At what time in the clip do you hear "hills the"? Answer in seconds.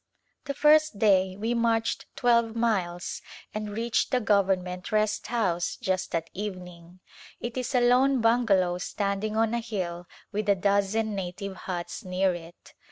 4.09-4.25